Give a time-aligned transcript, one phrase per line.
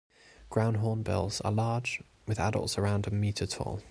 [0.49, 3.79] Ground hornbills are large, with adults around a metre tall.